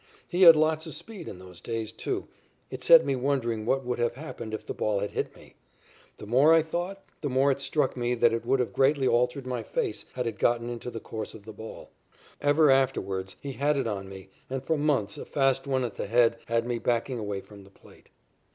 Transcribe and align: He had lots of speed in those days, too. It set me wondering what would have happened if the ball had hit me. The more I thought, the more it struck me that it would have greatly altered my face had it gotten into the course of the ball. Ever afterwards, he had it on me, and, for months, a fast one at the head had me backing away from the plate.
He 0.27 0.41
had 0.41 0.55
lots 0.55 0.87
of 0.87 0.95
speed 0.95 1.27
in 1.27 1.37
those 1.37 1.61
days, 1.61 1.91
too. 1.91 2.27
It 2.71 2.83
set 2.83 3.05
me 3.05 3.15
wondering 3.15 3.67
what 3.67 3.85
would 3.85 3.99
have 3.99 4.15
happened 4.15 4.51
if 4.51 4.65
the 4.65 4.73
ball 4.73 4.97
had 4.97 5.11
hit 5.11 5.35
me. 5.35 5.53
The 6.17 6.25
more 6.25 6.55
I 6.55 6.63
thought, 6.63 7.03
the 7.21 7.29
more 7.29 7.51
it 7.51 7.61
struck 7.61 7.95
me 7.95 8.15
that 8.15 8.33
it 8.33 8.43
would 8.43 8.59
have 8.59 8.73
greatly 8.73 9.07
altered 9.07 9.45
my 9.45 9.61
face 9.61 10.05
had 10.13 10.25
it 10.25 10.39
gotten 10.39 10.71
into 10.71 10.89
the 10.89 10.99
course 10.99 11.35
of 11.35 11.45
the 11.45 11.53
ball. 11.53 11.91
Ever 12.41 12.71
afterwards, 12.71 13.35
he 13.41 13.51
had 13.51 13.77
it 13.77 13.85
on 13.85 14.09
me, 14.09 14.29
and, 14.49 14.63
for 14.63 14.75
months, 14.75 15.19
a 15.19 15.25
fast 15.25 15.67
one 15.67 15.83
at 15.83 15.97
the 15.97 16.07
head 16.07 16.37
had 16.47 16.65
me 16.65 16.79
backing 16.79 17.19
away 17.19 17.39
from 17.39 17.63
the 17.63 17.69
plate. 17.69 18.09